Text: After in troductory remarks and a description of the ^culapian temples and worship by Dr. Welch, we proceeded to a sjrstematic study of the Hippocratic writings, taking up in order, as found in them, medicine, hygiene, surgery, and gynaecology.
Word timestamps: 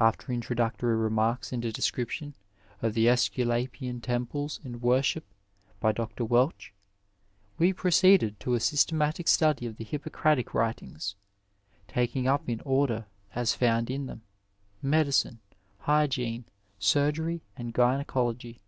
After 0.00 0.32
in 0.32 0.40
troductory 0.40 0.98
remarks 0.98 1.52
and 1.52 1.62
a 1.66 1.70
description 1.70 2.32
of 2.80 2.94
the 2.94 3.04
^culapian 3.04 4.00
temples 4.02 4.58
and 4.64 4.80
worship 4.80 5.26
by 5.80 5.92
Dr. 5.92 6.24
Welch, 6.24 6.72
we 7.58 7.74
proceeded 7.74 8.40
to 8.40 8.54
a 8.54 8.58
sjrstematic 8.58 9.28
study 9.28 9.66
of 9.66 9.76
the 9.76 9.84
Hippocratic 9.84 10.54
writings, 10.54 11.14
taking 11.88 12.26
up 12.26 12.48
in 12.48 12.62
order, 12.62 13.04
as 13.34 13.52
found 13.52 13.90
in 13.90 14.06
them, 14.06 14.22
medicine, 14.80 15.40
hygiene, 15.80 16.46
surgery, 16.78 17.42
and 17.54 17.74
gynaecology. 17.74 18.60